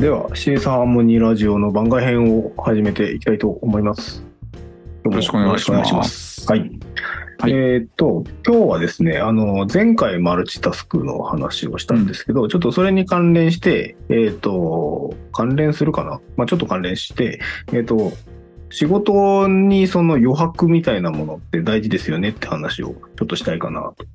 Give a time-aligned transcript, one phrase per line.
[0.00, 4.22] では CS ハーモニーラジオの番外編を始めていきたいと思います。
[5.04, 6.46] よよろしくお願いします。
[6.48, 6.60] はい。
[7.40, 16.20] はいえーっと、今日はですね、あの、前回マルチタスクの話をしたんですけど、ちょっとそれに関連して、えーっと、関連するかな？
[16.36, 17.40] まあちょっと関連して、
[17.72, 18.12] えーっと、
[18.70, 24.06] 仕事にその余白みたいなものって大事ですよねって話をちょっとしたいかなと。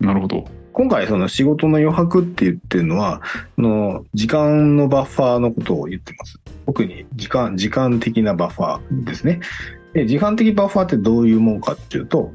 [0.00, 0.44] なるほど。
[0.72, 3.22] 今回その仕事の余白って言ってるのは、
[3.56, 6.40] あの時間のバッファーのことを言ってます。
[6.66, 9.40] 特に時間、時間的なバッファーですね。
[9.92, 12.32] で、時間的バッファーってどういうもんかっていうと、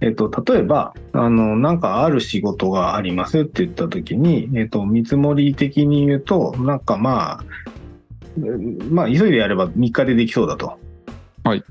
[0.00, 7.44] えっと、例えば、あの、なんかある仕事がありますって言ったときに、えっと、見積もり的に言うと、なんかまあ、
[8.38, 10.78] うんまあ、急いでやれば3日でできそうだと。
[11.44, 11.62] はい。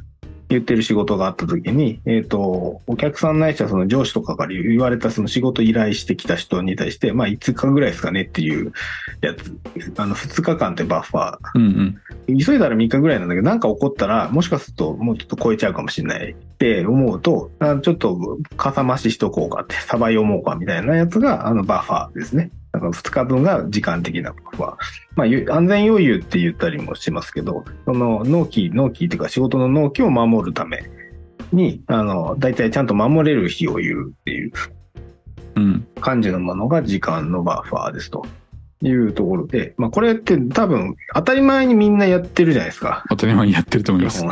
[0.51, 8.73] 言ってる仕事があったときに、えっ、と、お客さんないしはその上司とかから言われたその仕事依頼してきた人に対して、まあ5日ぐらいですかねっていう
[9.21, 9.55] やつ。
[9.97, 11.37] あの2日間ってバッファー。
[11.55, 12.37] うんうん。
[12.37, 22.51] 急いだら3日ぐらいなんだけど、なんか起こったら、もしかするともうちょっと超えちゃうかもしれないって思うと、あちょっとかさ増ししとこうかって、サバ読もうかみたいなやつが、あのバッファーですね。
[22.71, 24.75] だから2日分が時間的なバッファー。
[25.15, 30.83] まあ、ゆ安全余裕って言ったりもしますけど、その納期、納期っていうか仕事の納期を守るため
[31.51, 34.51] に、あの、大体ちゃんと守れる日を言うっていう
[35.55, 35.87] うん。
[35.99, 38.25] 感じのものが時間のバッファーですと
[38.81, 43.03] いうところで、まあこれって多分当たり前にみんなやってるじゃないですか。
[43.09, 44.23] 当たり前にやってると思います。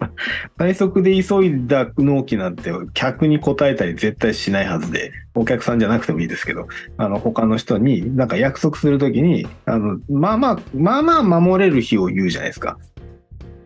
[0.58, 12.78] 最速で急いだ納期なんて客に答えたり絶対しないはずで、お客さんじゃなくてもいいですけど、あの他の人になんか約束するときに、あの、まあまあ、まあまあ守れる日を言うじゃないですか。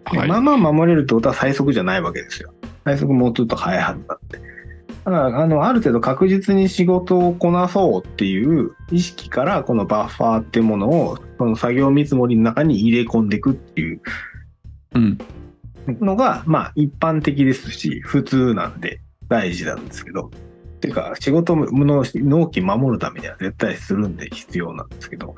[0.05, 0.29] はい。
[0.29, 2.53] まあまあ守れるってことは最速じゃないわけですよ。
[2.85, 4.41] 最速もうちょっと早いはずだって。
[5.05, 14.01] だから、あの、ある程度確実に仕事をこなそうっていう意識から、このバッファーっていうものを、その作業見積もりの中に入れ込んでいくっていう
[14.95, 15.19] うん。
[16.01, 20.31] のが、まあ一般的ですし、普通なんで大事なんですけど、
[20.85, 25.35] ていうか仕事の納期守るためには絶対するんで必要なんですけど、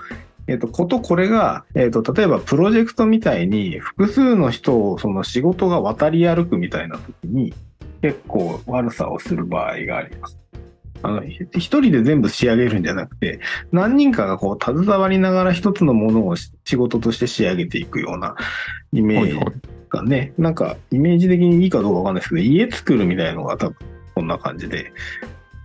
[0.49, 7.55] えっ、と、ことこれが、えっ、と、例えばプロジェクトみたいに複数の人をその仕事が渡り歩くみたいな時に
[8.03, 10.39] 結構悪さをする場合があります。
[11.03, 13.41] あの、一人で全部仕上げるんじゃなくて、
[13.73, 18.35] 何人かがこう携わりながら一つのものを仕事として仕上げていくような
[18.93, 19.55] イメージはいはい。
[19.89, 23.77] がね、なんかイメージ的にいいかどうかわかんないですけど、家作るみたいなのが多分
[24.15, 24.93] こんな感じで、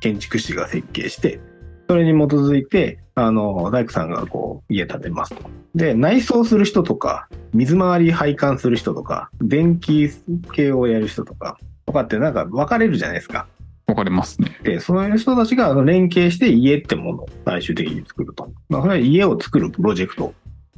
[0.01, 1.39] 建築士が設計して、
[1.87, 5.43] それに基づいて、あの、大工さんがこう、家建てますと。
[5.75, 10.09] で、内装する人とか、水回り配管する人とか、電気
[10.53, 13.47] 系をやる人とか、とかってなんか分かれるじゃないですか。
[13.87, 14.57] 分かれますね。
[14.63, 18.51] で、そういう人たちが連携して家ってものを最終的に作ると。
[18.69, 20.33] まあ、それは家を作るプロジェクト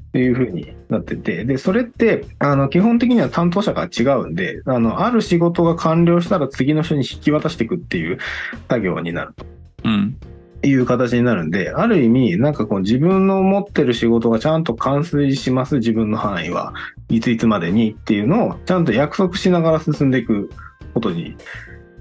[0.10, 8.18] っていう風になってて、で、それって、あの、基本的には担当者が違うんで、あの、ある仕事が完了したら次の人に引き渡していくっていう
[8.70, 9.46] 作業になると。
[9.86, 10.18] うん。
[10.66, 16.74] いう形になるんで、ある意味、なんかこう自分の持ってる仕事がちゃんと完遂します、自分の範囲は。
[17.10, 20.50] いついつまでにっていうのをちゃんと約束しながら進んでいく
[21.04, 21.36] ことに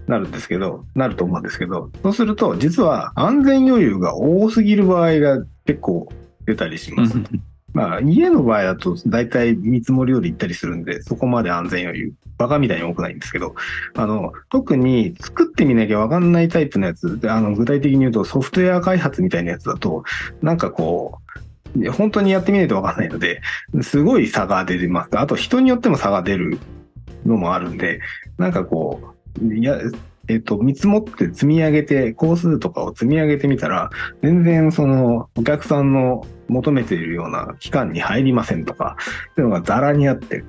[0.06, 6.08] なるんですけど、なると思うんですけど、そうすると、実は安全余裕が多すぎる場合が結構
[6.44, 7.16] 出たりします。
[7.16, 7.26] うん。
[7.72, 13.54] まあ、家の場合だと大体見積もりより行ったりするんで、そこまで安全余裕、バカみたいに多くないんですけど、
[13.94, 20.04] あの、特に作ってみなきゃわかんないタイプのやつ、であの、具体的に言うとソフトウェア開発みたいなやつだと、
[20.42, 21.18] なんかこ
[21.76, 23.40] う、本当にやってみないとわかんないので、
[23.80, 25.18] すごい差が出てます。
[25.18, 26.58] あと人によっても差が出る
[27.24, 28.00] のもあるんで、
[28.38, 29.78] なんかこう、いや、
[30.28, 33.90] えっと、見積もって積み上げて、工数とかを積み上げてみたら、
[34.22, 38.96] 全然その、お客さんの求めているような期間に入りませんとか、
[39.32, 40.44] っていうのがざらにあって、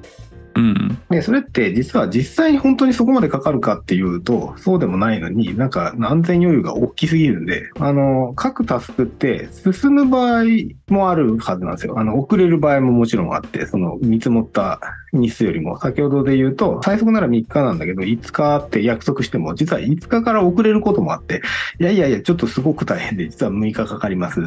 [0.56, 0.97] うん。
[1.09, 10.44] で、それって実は実際に本当にそこまでかかるかっていうと、そうでもないのに、なんか安全余裕が大きすぎるんで、あの、各タスクって進む場合
[10.89, 11.98] もあるはずなんですよ。
[11.98, 14.80] あの、遅れる場合ももちろんあって、その見積もった
[15.12, 21.42] 日数よりも、先ほどで言うと、最速なら3日なんだけど、5日って約束しても、実は5日から遅れることもあって、
[21.80, 24.42] いやいやいや、ちょっとすごく大変で、実は6日かかります。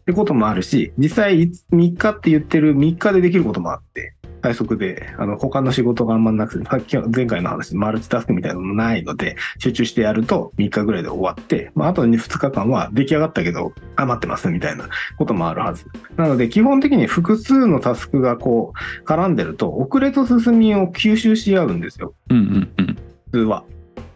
[0.00, 14.88] ってこともあるし、実際3日って言ってる3日でできることもあって、最速で、あの、他の仕事があんまなくて、さっきの前回の話、マルチタスクみたいなのもないので、集中してやると3日ぐらいで終わって、まあ、あと2日間は出来上がったけど、余ってますみたいな
[15.18, 15.86] こともあるはず。
[16.16, 22.14] なので、基本的に複数のタスクがこう、絡んでると、遅れと進みを吸収し合うんですよ。
[22.30, 22.96] うんうんうん。
[23.32, 23.64] 普通は。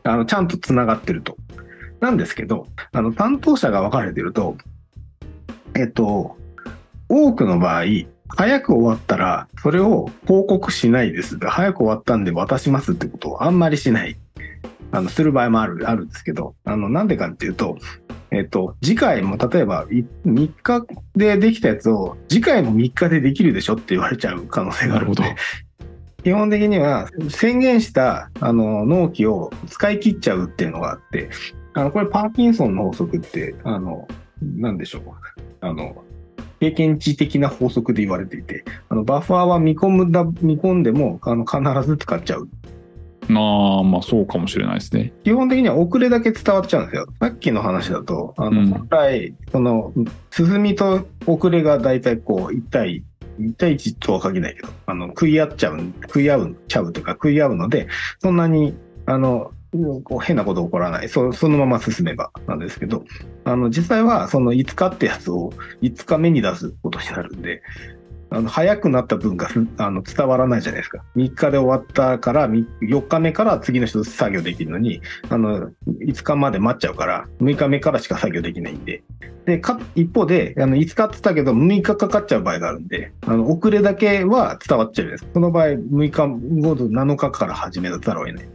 [0.04, 1.36] あの、ちゃんと繋がってると。
[2.00, 4.56] なんですけど、あの、担当者が分かれてると、
[5.74, 6.36] えっと、
[7.08, 7.84] 多くの場合、
[8.28, 11.38] 早く終わったら、それを報告しないです。
[11.38, 14.16] 早く終わったんで渡しますってことをあんまりしない。
[14.92, 17.76] あの、する場合もある、あるんですけど、あの、なんでかっていうと、
[18.30, 20.84] えっと、次回も例えばい3日
[21.14, 23.74] でできたやつを、次回も3日でできるでしょ？
[23.74, 25.36] って言われちゃう可能性があるので、
[26.24, 31.30] 基本的には宣言したあの納期を使い切っちゃうっていうのがあって、
[31.74, 34.08] あのこれパーキンソンの法則って、あの、
[34.42, 35.02] なんでしょう。
[35.60, 36.02] あの、
[36.64, 42.49] 経験値的な法則で言われていて、あのバッファーは見込むだ、見込んでもあの必ず使っちゃう。
[43.31, 45.12] ああ、まあそうかもしれないですね。
[45.25, 47.06] 基本的には遅れだけ伝わっちゃうんですよ。
[47.20, 49.93] さっきの話だと、あの、うん本来、その、
[50.31, 53.02] 進みと遅れが大体こう、1対、
[53.38, 57.88] 1対1とは限らないけど、あの、食い合っちゃう、食い合う、ちゃうというか食い合うので、
[58.20, 58.75] そんなに、
[59.06, 59.52] あの、
[60.04, 61.08] こう変なこと起こらない。
[61.08, 63.04] そそのまま進めばなんですけど、
[63.44, 67.62] あの、実際はその5日ってやつを5日目に出すことになるんで、
[68.30, 71.04] あの早くなった分があの伝わらないじゃないですか。
[71.14, 79.04] 3日で終わったから、4日目から次の人作業できるのに、あの、5日まで待っちゃうから、6日目からしか作業できないんで。
[79.44, 85.26] で、か、一方で、あの、5日って言ったけど、6日かかっちゃう場合があるんで、あの、遅れだけは伝わっちゃうんです。
[85.32, 86.26] その場合、6日
[86.60, 88.48] 後と7日から始めざるを得ない。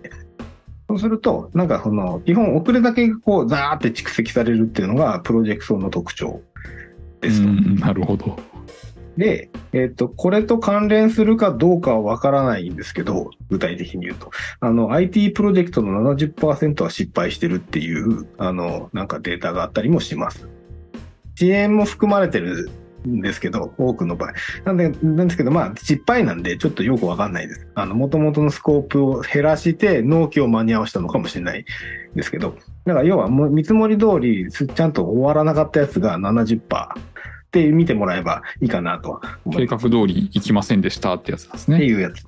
[0.89, 6.41] そうすると、なんかその、基本遅れだけこう、ザーって蓄積されるっていうのが、プロジェクトの特徴
[7.21, 8.39] ですなるほど。
[9.15, 14.31] で、えっ、と、これと関連するかどうかはわからないんですけど、具体的に言うと。
[14.61, 20.49] あの、IT プロジェクトの70%は失敗してるっていう、あの、なんかデータがあったりもします。
[21.39, 22.71] 遅延も含まれてる
[23.07, 24.33] んですけど、多くの場合。
[24.65, 27.67] なんで、なんですけど、まあ、失敗なんで、ちょっとよくわかんないです。
[27.75, 31.65] あの、元々のスコープを減らして、納期を間に合わせたのかもしれない
[32.15, 32.55] ですけど、
[32.85, 36.59] だから要はもう見積もり通り、すちゃんと終わらなかったやつが70%。
[37.49, 39.21] って見てもらえばいいかなと
[39.51, 41.77] 計画通り行きませんでしたってやつですね。
[41.77, 42.23] っていうやつ。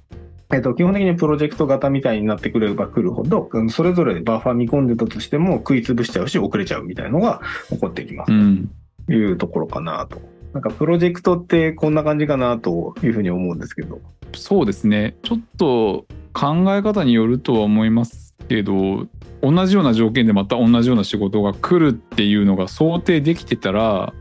[0.53, 8.69] えっと、基本的にプロジェクト型みたいになってくればくるほど、うんそれぞれバッファー見込んでたとしても食い潰しちゃうし、遅れちゃうみたいなのが起こってきますうん。
[9.05, 10.21] というところかなと。
[10.53, 13.99] なんかプロジェクトってこんな感じかなというふうに思うんですけど。
[14.33, 15.15] そうですね。
[15.23, 19.07] ちょっと考え方によるとは思いますけど、
[19.41, 24.13] 同じような条件でまた同じような仕事が来るっていうのが想定できてたら、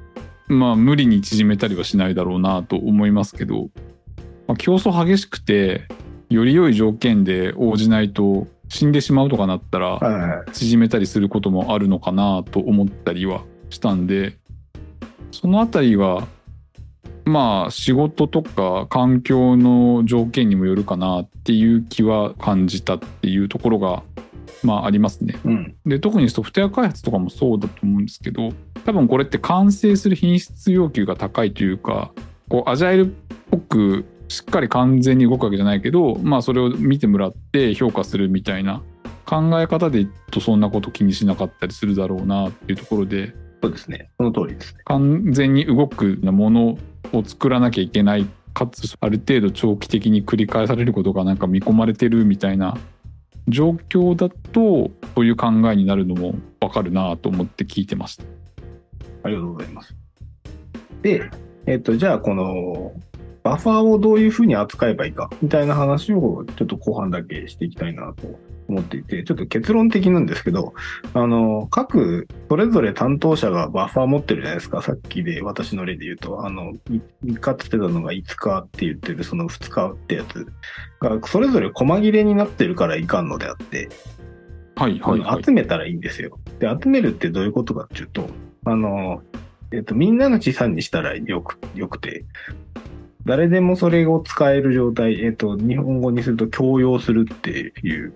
[0.48, 3.68] まあ無理に縮めたりはしないだろうなと思いますけど、
[4.46, 5.88] まあ、競争激しくて、
[6.28, 10.44] より良い条件で応じないと死んでしまうとかなったら。
[10.52, 14.39] 縮めたりすることもあるのかなと思ったりはしたんで
[15.30, 16.26] そのあたりは
[17.24, 24.02] まあ仕事とか環境の条件にもよるかなっていう気は感じたっていうところが
[24.62, 25.38] まあありますね。
[25.44, 25.74] うん。
[25.86, 28.50] で特にソフトウェア開発とかもそうだと思うんですけど
[28.84, 32.12] 多分これって完成する品質要求が高いというか
[32.48, 33.14] こうアジャイルっ
[33.50, 38.82] ぽくしっかり完全に動くわけじゃないけどまあそれを見てもらって評価するみたいな
[39.26, 44.10] 考え方で言うとそんなこと気にしなかったりするだろうなっていうところでそうですね。
[44.16, 44.80] その通りですね。
[44.84, 46.78] 完全に動くもの
[47.12, 52.76] を作らなきゃいけないかつある程度長期的に繰り返されることがなんか見込まれてるみたいな
[53.48, 58.24] 状況だとそういう考えになるのもわかるなと思って聞いてました。
[59.22, 59.94] ありがとうございます。
[61.02, 61.30] で、
[61.66, 62.92] えっと、じゃあこの、
[63.42, 68.38] バッファーをどういうふうに扱えばいいか、みたいな話をちょっと後半だけしていきたいなと
[68.70, 70.74] 思っていて、ちょっと結論的なんですけど、
[71.14, 74.82] あの、各、それぞれ担当者がバッファー持ってるじゃないですか。
[74.82, 80.46] さっきで私の例で言うと、あの、い3日って言ってたのが5日って言ってる、その2日ってやつ
[81.00, 83.88] が、それぞれ細切れになってるからいかんのであって、
[84.76, 85.44] はいはいはい。
[85.44, 86.38] 集めたらいいんですよ。
[86.58, 88.28] で、集めるってどういうことかっていうと、
[88.64, 89.22] あの、
[89.72, 92.24] えっと、みんなの資産にしたらよく、よくて、
[93.24, 98.12] 誰でもそれを使える状態、えっと、日本語にすると強要するっていう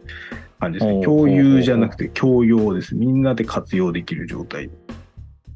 [0.60, 1.04] 感じですね。
[1.04, 2.94] 共有じゃなくて強要です。
[2.94, 4.70] みんなで活用できる状態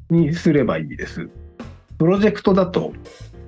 [0.09, 1.29] にすればいいです。
[1.97, 2.93] プロジェクトだと、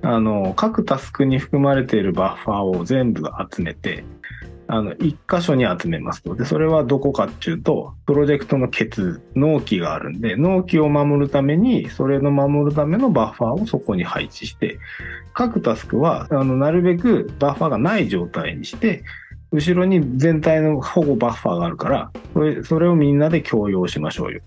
[0.02, 4.04] あの、各タスクに含まれているバッファーを全部集めて、
[4.66, 6.34] あの、一箇所に集めますと。
[6.34, 14.78] で、それはどこかっていうと、プロジェクトのケツ、納期があるんで、納期を守るために、それの守るためのバッファーをそこに配置して、
[15.34, 19.04] 各タスクは、あの、なるべくバッファーがない状態にして、
[19.52, 24.40] 後ろに全体の保護バッファーがあるから、それそれをみんなで共用しましょうよ。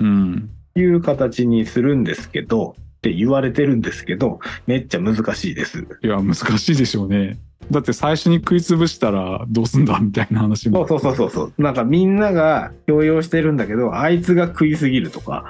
[0.00, 0.50] うん。
[0.74, 5.86] という形にするんですけど、って言われてるんですけど、めっちゃ難しいです。
[6.02, 7.38] いや難しいでしょうね。
[7.70, 10.86] だって最初に食いつぶしたらどうすんだみたいな話も。
[10.88, 11.62] そうそうそうそうそう。
[11.62, 15.44] なんかみんなが共用してるんだけど、あいつが食いすぎるとか、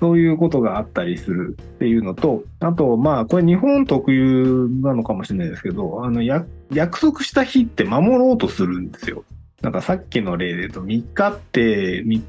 [0.00, 9.24] そういうことがあったりするっていうのと、あと、まあ、これ日本特有なのかもしれないですけど、あの、約束した日って守ろうとするんですよ。
[9.62, 12.22] なんかさっきの例で言うと、3日って3、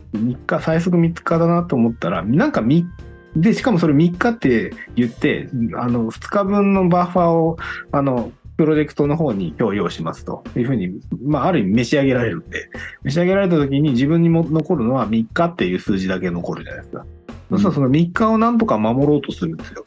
[0.45, 2.85] 日、最速3日だなと思ったら、なんか3
[3.35, 7.57] で、しかもそれ3日って言って、あの、2日分のバッファーを、
[7.91, 10.91] あの、プロジェクトの方に供与しますというふうに、
[11.23, 12.69] まあ、ある意味召し上げられるんで、
[13.03, 17.05] 召し上げられた時に自分にも残るのは3日っていう数字だけ残るじゃないですか。
[17.49, 19.85] そうするとその3日をなんとか守ろうとするんですよ。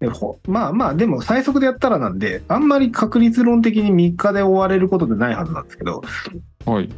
[0.00, 6.02] でほまあまあ、でも最速でやったらなんで、あんまり確率論的に3日で終われることってないはずなんですけど、
[6.66, 6.90] はい。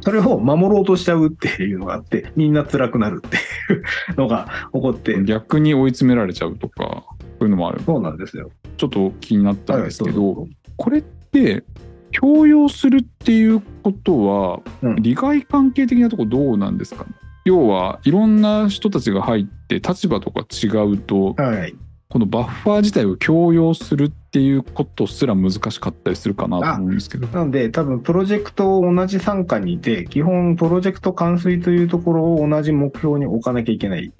[0.00, 3.40] それを守ろうとしちゃうっていうのがあって、みんな辛くなるってい
[3.76, 7.82] うのが起こって、逆に追い詰められちゃうとか、そういうのもある。
[7.84, 8.50] そうなんですよ。
[8.76, 11.62] ちょっと気になったんですけど、はいこれって、
[12.10, 17.10] 強要するっていうことは、うん利害関係的なとこどうなんですかね？
[17.44, 21.74] 要はいろんな人たちが入って立場とか違うとはい。
[22.14, 34.12] このバッファー自体を強要するっていうことすら難しかったりするかなと思うんですけどなので、多分プロジェクトを同じ参加にいて、基本プロジェクト完遂というところを同じ目標に置かなきゃいけない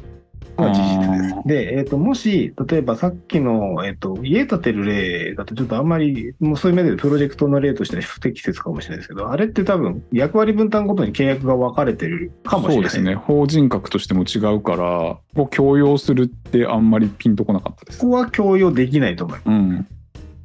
[0.56, 1.42] のが事実ですあ。
[1.46, 12.74] で、えっ、と、もし、例えばさっきの、えっ、と、家建てる例だとちょっとあんまり、もうそういう面でプロジェクトの例としては不適切かもしれないですけど、あれって多分役割分担ごとに契約が分かれてるかもしれない。
[12.74, 19.48] そうですね法人格としても違うからこう強要するってあんまりピンとこなかったですここは共用できないと思います。
[19.48, 19.86] うん、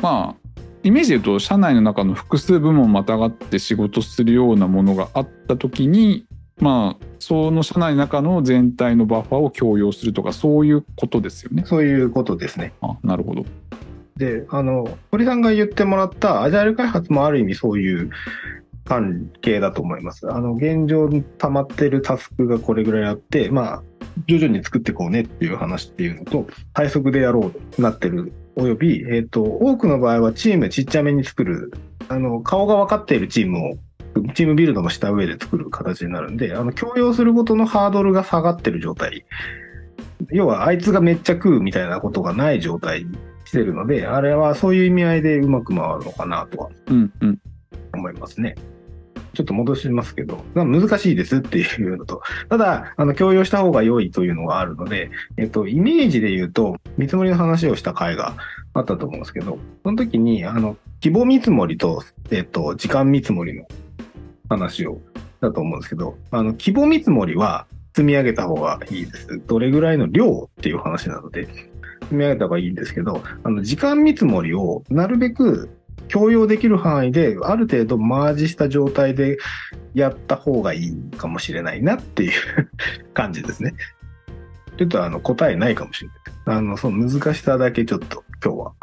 [0.02, 0.50] まあ
[0.82, 6.26] イメージで言うと社内の中の複数部門またがって仕事するようなものがあった時に
[6.60, 11.64] まあその社内の中の全体のバッファーを強要するとかそういうことですよね。
[11.66, 12.74] そういうことですね。
[12.82, 13.46] あなるほど。
[14.20, 18.10] で、あの、堀さんが言ってもらったアジャイル開発もある意味そういう
[18.84, 20.30] 関係だと思います。
[20.30, 23.84] あの、現状溜まってるタスクがこれぐらいあって、まあ、
[24.28, 31.72] 徐々に作っていこうねっていう話っていうのと、最速でやろうとなってる、および、えっ、と、多くの場合はチームちっちゃめに作る、
[32.10, 33.78] あの、顔が分かっているチームを、
[34.34, 39.26] チームビルドのした上で作る形になるんで、あの、共用することのハードルが下がってる状態。
[40.32, 43.06] 要は、あいつがめっちゃ食うみたいなことがない状態
[43.46, 47.40] してるので、あれはそういう意味合いでうまく回るのかなとはうんうん。
[47.94, 48.56] 思いますね。
[49.34, 58.36] ちょっと戻しますけど、まあ難しいですっていうのと、ただ、あの、共有した方が良いというのがあるので、えっと、イメージで言うと、見積もりの話をした回が
[58.74, 63.66] あったと思うんですけど、その時に、あの、規模見積もりと、えっと、時間見積もりの
[64.50, 65.00] 話を
[65.42, 67.66] だと思うんですけど、あの、規模見積もりは
[67.96, 69.42] 積み上げた方がいいです。
[69.48, 71.48] どれぐらいの量っていう話なので、
[72.04, 75.70] 積み上げた方がいいんですけど、あの、時間見積もりをなるべく
[76.10, 79.38] 共用できる範囲で、ある程度マージした状態で
[79.94, 82.32] やった方がいいかもしれないなっていう
[83.14, 83.74] 感じですね。
[84.78, 86.10] ちょっとあの答えないかもしれ
[86.46, 86.58] ない。
[86.58, 88.74] あの、その難しさだけちょっと今日は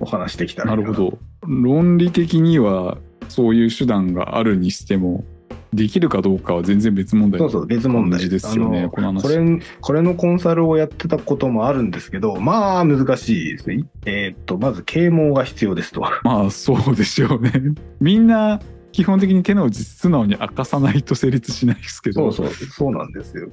[0.00, 1.18] お話してきたらいいかなるほど。
[1.46, 2.98] 論理的には
[3.28, 5.24] そういう手段があるにしても
[5.72, 9.22] できるかどうかは全然別問題そうそう、別問題ですよねこの話。
[9.22, 13.84] これ、これのコンサルをやってたこともあるんですけど、まあ難しいですね。
[14.04, 16.02] えーっと、まず啓蒙が必要ですと。
[16.24, 17.52] まあそうでしょうね。
[18.00, 18.60] みんな
[18.92, 23.48] 基本的に手の内素直に明かさないと成立しないですけどそうそう、そうなんですよ。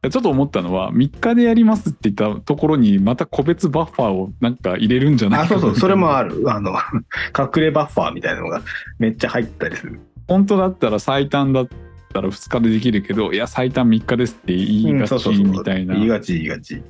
[0.00, 6.42] ちょっと思ったのは3日でやりますって言ったところにまた個別バッファーをなんか入れるんじゃないあ、かそうそう、それもある。
[6.42, 6.50] る。
[6.52, 6.72] あの、
[7.36, 8.62] 隠れバッファーみたいなのが
[9.00, 9.98] めっちゃ入ったりする。
[10.28, 11.68] 本当だったら最短だっ
[12.12, 15.94] たら2日でできるけどいや最短3日ですって言いがちうんそうそうそうみたいな。
[15.94, 16.82] 言いがち、言いがち。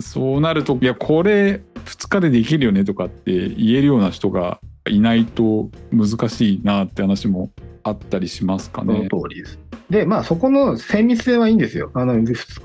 [0.00, 7.50] そうなるといやこれ2日でできるよねとかって言えるような人がいないと難しいなって話も
[7.82, 9.08] あったりしますかそのね。
[9.08, 9.58] 通りです。
[9.92, 11.90] で、まあそこの精密性はいいんですよ。
[11.92, 12.14] あの、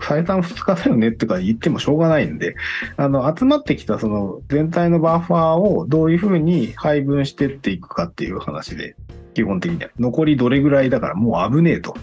[0.01, 2.55] 最短2日だよねとか言ってもしょうがないんで、
[2.95, 8.95] あの、集まってきたその全体のバッファーをどういうふうに配分してっていくかっていう話で、
[9.33, 9.89] 基本的には。
[9.99, 11.97] 残りどれぐらいだからもう危ねえと。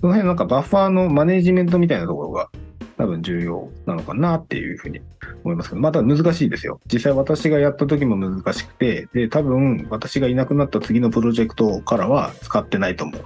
[0.00, 2.48] その辺なんかバッファーのマネジメントみたいなところが
[2.96, 5.02] 多分重要なのかなっていうふうに
[5.44, 6.80] 思いますけど、また難しいですよ。
[6.92, 13.22] 実際私がやった時も難しくて、で、多分私がいなくなった次のプロジェクトからは使ってないと思う。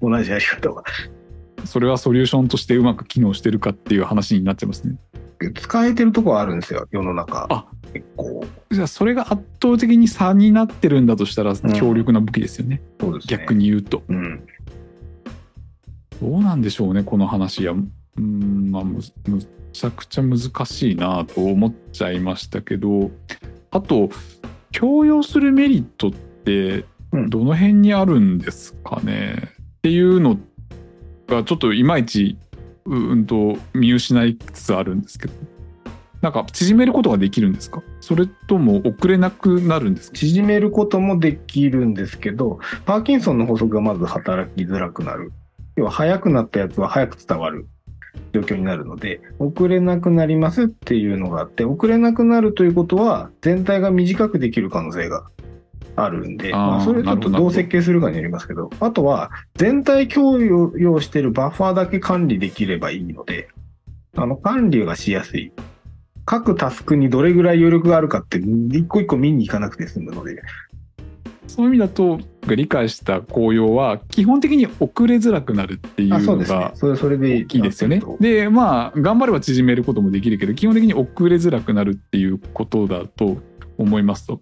[0.10, 0.84] 同じやり方は。
[1.64, 4.96] それはソリューションとしてうまく機能してるかっていう話になっちゃいますね。
[5.54, 7.46] 使えてるとこはあるんですよ、世の中。
[7.50, 8.44] あ結構。
[8.70, 12.82] じゃあそれが圧倒的に差になってるんだとしたらん強力な武器ですよね。
[13.00, 13.38] そうですね。
[13.38, 13.54] 逆。
[13.54, 14.02] に言うと。
[14.08, 14.46] うん。
[16.20, 17.74] どうなんでしょうねこの話は。
[18.16, 18.84] うんまあ
[19.80, 23.10] ちゃくちゃ難しいなと思っちゃいましたけど
[23.70, 24.08] あと
[24.72, 27.30] 強要するメリットってうん。
[27.30, 30.38] どの辺にあるんですかね、っていうの
[31.26, 32.36] がちょっといまいち
[32.84, 35.32] うんと見失いつつあるんですけど。
[36.20, 37.82] なんか縮めることができるんですか？
[38.00, 40.16] それとも遅れなくなるんですか？
[40.18, 45.32] 縮めることもできるんですけど、パーキンソンの法則がまず働きづらくなる。
[45.76, 47.68] 要は早くなったやつは早く伝わる
[48.32, 55.28] 状況になるので、遅れなくなりますっていうのがあって、遅れなくなるということは、全体が短くできる可能性が
[55.96, 63.48] あるんで、まあ、それちょっとどう設計するかによりますけど、あとは、全体共有しているバッファーだけ管理できればいいので、
[64.16, 65.52] あの、管理がしやすい。
[66.24, 70.42] 各タスクにどれぐらい余力があるかって、一個一個見に行かなくて済むので、
[71.58, 76.70] そういう意味だと理解した紅葉は基本的に遅れづらくなるっていうのが。
[76.76, 83.38] それ、それで大きいですよねでまあ頑張れば縮めることもできるけど基本的に遅れづらくなるっていうことだと
[83.76, 84.40] 思いますと。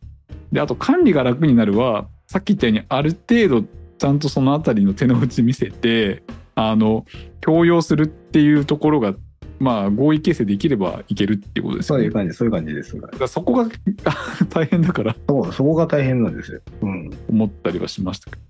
[0.52, 6.23] であと管理が楽になるはさっき言ったようにある程度ちゃんとそのあたりの手の内見せて
[6.54, 7.06] あの
[7.40, 9.14] 強要するっていうところが
[9.58, 12.02] まあ合意形成できればいけるっていうことですよね。
[12.02, 12.96] そういう感じ、そういう感じです。
[13.28, 13.68] そこが
[14.50, 16.60] 大変だからそう、そこが大変なんですよ。
[16.82, 17.10] うん。
[17.28, 18.42] 思ったりはしましたけど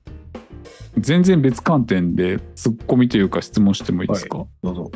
[0.99, 4.91] 全然別観点でツッコミというか質問してもいいですか、どうぞ。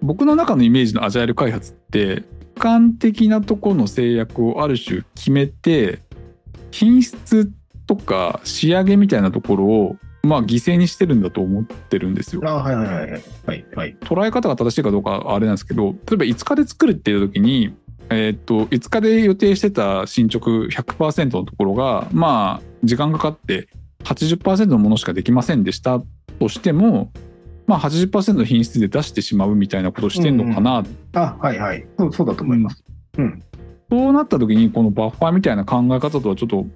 [0.00, 2.22] 僕の中のイメージのアジャイル開発って
[2.54, 6.02] 俯瞰的なところの制約をある種決めて
[6.70, 7.50] 品質
[7.86, 9.96] とか仕上げみたいなところを
[10.28, 12.42] まあ犠牲にしてるんだと思ってるんですよ。
[12.44, 13.22] あ、はいはいはいはい。
[13.46, 13.96] はい、はい。
[14.00, 17.74] 捉え方が正しいかどうかはあれなんですけど例えば5日で作るっていう時に、
[18.10, 23.68] えーっと5日で予定してた進捗100%のところがまあ時間かかって
[24.04, 26.00] 80%のものしかできませんでした
[26.38, 27.10] としても
[27.66, 31.86] まあ80%の品質で出してしまうみたいなことをしてんのかな、あ、はいはい。
[31.98, 32.82] そうそうだと思います。
[33.18, 33.42] うん。
[33.90, 36.66] そうなった時にこのバッファーみたいな考え方とはちょっと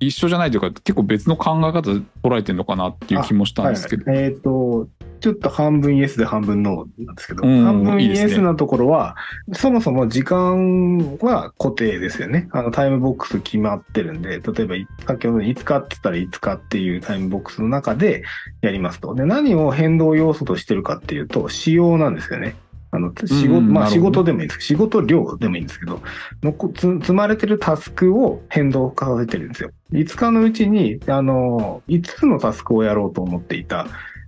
[0.00, 4.10] 一緒じゃないというか結構別の考え方で捉えてるのかなっていう気もしたんですけど。
[4.10, 4.88] はいはい、えっ、と、
[5.20, 9.16] ちょっと半分イエスで半分ノーなんですけど、うん半分イエスなところは、
[9.52, 12.48] そもそも時間は固定ですよね。
[12.52, 18.24] あのタイムボックス決まってるんで、例えばい先ほど5日って言ったら5日っていうタイムボックスの中で
[18.62, 19.14] やりますと。
[19.14, 22.56] で、何を変動要素としてるかっていうと、仕様なんですよね。
[22.92, 24.60] あの仕事、まあ仕うんなるほど事でもいいです。
[24.60, 26.00] 仕事量でもいいんですけど、
[26.42, 29.70] のこつ積まれてるタスクを変動化させてるんですよ。
[29.92, 33.86] 5日のうちに、あの、5つのタスクをやろうと思っていた。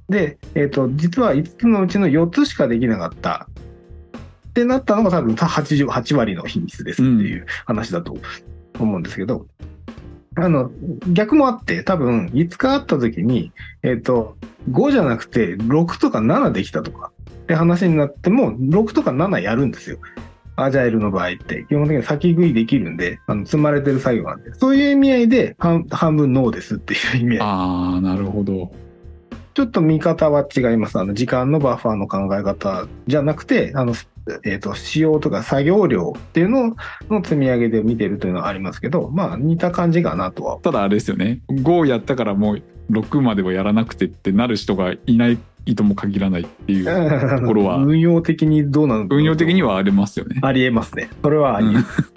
[0.09, 3.49] で、えっ、と、実は5つのうちの4つしかできなかった。
[4.49, 8.15] ってなったのが多分80 8割の品質ですっていう話だと
[8.79, 9.47] 思うんですけど、
[10.35, 10.71] あの、
[11.13, 14.37] 逆もあって、多分5日あった時に、えっ、と、
[14.71, 19.99] 5じゃなくて6とか7できたとかって話になっても、6とか7やるんですよ。
[20.57, 27.41] アジャイルの場合って、基本的に先食いできるんで、あの積まれてる作業なんで、そういう意味合いで半半分ノーですっていう意味合い。
[27.41, 28.73] ああなるほど。
[29.55, 30.99] ちょっと見方は違います。
[30.99, 33.95] あの、時間のバッファーの考え方じゃなくて、あの、
[34.45, 36.77] えっ、と、仕様とか作業量っていうの
[37.11, 40.59] の積み上げで見てるというのはありますけど、まあ、似た感じかなとは。
[40.59, 45.39] ただあれですよね5やったからもう6まではやらなくてってなる人がいない
[45.75, 50.41] とも限らないっていうところは運用的にどうなのか運用的にはありますよね。
[50.43, 51.09] ありえますね。
[51.23, 52.13] それはありえます。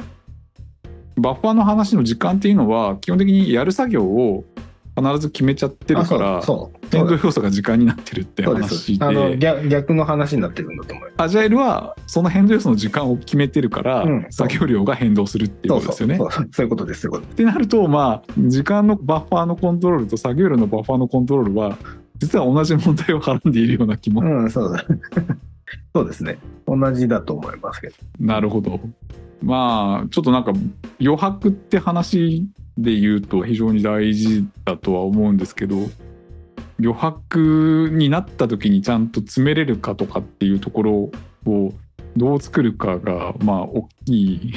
[1.17, 4.43] バッファーの話の時間っていうのは基本的にやる作業を
[4.97, 6.41] 必ず決めちゃってるあから。
[6.91, 8.65] 変動要素が時間になってるってそうで。
[8.99, 11.21] あので逆逆の話になってるんだと思います。
[11.21, 16.17] アジャイルはその変動要素の時間を決めてるから、うん作業量が変動するっていうことですよね。
[16.51, 17.01] そういうことです。
[17.01, 21.77] そういうことってなるとまあ時間のバッファーのコントロールと作業量のバッファーのコントロールは
[22.17, 24.85] 実は同じ問題をはらんでいるような気も、うん、そうだ。
[25.93, 26.37] そうですね。
[26.67, 27.95] 同じだと思いますけど。
[28.19, 28.79] なるほど
[29.41, 30.53] まあちょっとなんか
[30.99, 32.47] 余白って話
[32.77, 35.77] で言うと非常に大事だとは思うんですけど
[36.79, 40.93] 余白になった時にちゃんと詰めれるかとかっていうところ
[41.45, 41.73] を
[42.17, 44.53] どう作るかがまあ大きい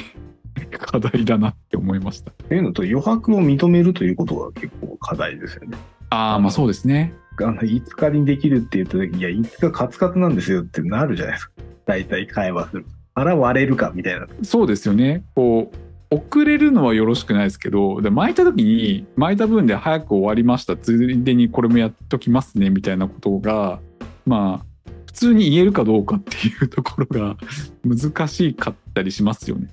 [0.71, 2.31] 課題だなって思いました。
[2.31, 5.77] っていうのと余白を認めるということが結構課題ですよね。
[6.09, 7.13] ああまあそうですね。
[7.47, 11.51] あの5日にできるって言った時いや5日カツカツなんですよってなるじゃないですか。
[11.85, 12.85] 大体会話する。
[13.15, 14.27] 腹割れるかみたいな。
[14.43, 15.23] そうですよね。
[15.35, 15.77] こう
[16.11, 23.79] 遅れるのはよろしくないですけどで巻いた時に巻いた分で早く終わりましたついでにこれもやっときますねみたいなことが
[24.25, 24.65] まあ
[25.05, 27.35] 普通に言えるかどうかっていうところが
[27.83, 29.67] 難しかったりしますよね。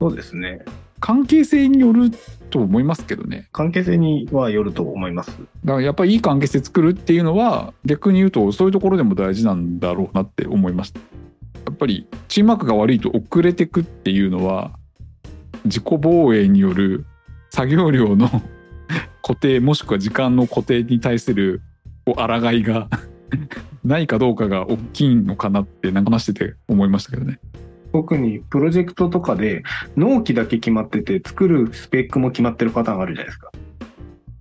[0.00, 0.64] そうですね。
[1.02, 2.12] 関係性による
[2.50, 3.48] と思いますけどね。
[3.50, 5.36] 関係性にはよると思います。
[5.64, 11.00] だからやっぱりいい関係性作るっていうのは逆に言うとそういうところでも大事なんだろうなって思いました。
[11.00, 14.70] やっぱりチームワークが悪いと遅れてくっていうのは
[15.64, 17.04] 自己防衛による
[17.50, 18.30] 作業量の
[19.22, 21.62] 固定もしくは時間の固定に対する
[22.06, 22.88] こう抗いが
[23.84, 27.40] ないかどうかが大きいのかなってなんか話してて思いましたけどね。
[27.92, 29.62] 特にプロジェクトとかで
[29.96, 33.50] 納期だけ決まってて作るスペックも決まってるパターンがあるじゃないですか。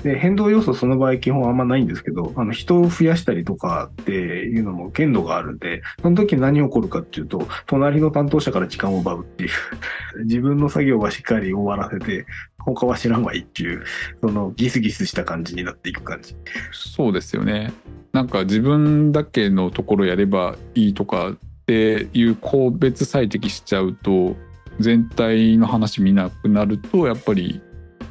[0.04, 9.50] で、変動要素その場合基本あんまないんですけど、あの人を増やしたりとかっていうのも限度があるんで、その時何起こるかっていうと、隣の担当者から時間を奪うっていう、
[10.26, 12.26] 自分の作業はしっかり終わらせて、
[12.58, 13.84] 他は知らんわいっていう、
[14.22, 16.36] そのギスギスした感じになっていく感じ。
[16.72, 17.72] そうですよね。
[18.12, 24.36] なんか自分だけのところやればいいとかっていう個別最適しちゃうと、
[24.80, 27.62] 全体の話見なくなると、やっぱり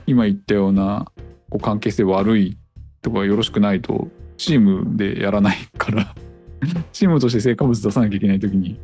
[0.07, 1.11] 今言ったような
[1.51, 2.59] こう関係性悪い
[3.03, 6.15] とかよろしくないとチームでやらないから
[6.93, 8.79] チームとして成果物出さなきゃいけない時に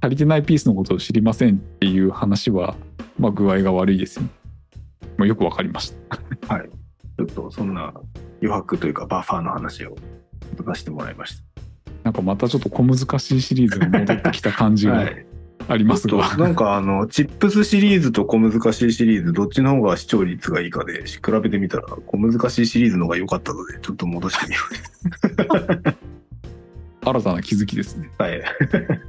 [0.00, 2.76] 足りてないピースのことを知りませんっていう話は、
[3.18, 4.26] まあ、具合が悪いですよ、
[5.16, 5.94] まあ、よくわかりまし
[6.46, 6.68] たはい。
[7.18, 7.94] ちょっとそんな
[8.42, 9.96] 余白というかバッファーの話を
[10.64, 11.55] 出してもらいました。
[12.06, 15.26] なんかまたちょっと小難しいシリーズが戻ってきた感じがはい。
[15.66, 24.60] ありますが、なんかあの、チップスシリーズと小難しいシリーズ、どっちの方が視聴率がいいかで比べてみたら、小難しいシリーズの方が良かったので、ちょっと戻してみよ
[27.02, 28.22] 新たな気づきですねう。
[28.22, 28.40] はい。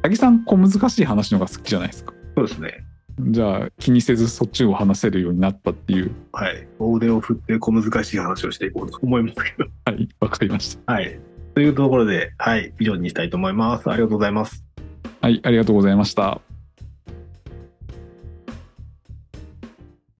[0.01, 2.83] 八木さん小難しい話の方が好きじゃないですかそうですね。
[3.19, 6.67] じゃあ気にせずそっちを話せるようになったっていうはい。
[6.79, 9.69] 大手を振って小難しい話をしていこうと思いますけど。
[9.85, 11.19] はいわかりましたはい。
[11.57, 12.71] というところで、はい。
[12.79, 13.89] 以上にしたいと思います。
[13.89, 14.67] ありがとうございます。
[15.21, 16.39] はいありがとうございました